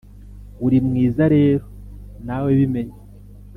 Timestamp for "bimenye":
2.59-2.97